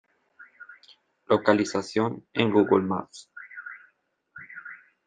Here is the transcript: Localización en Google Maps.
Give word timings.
Localización 1.27 2.25
en 2.33 2.51
Google 2.51 2.81
Maps. 2.87 3.29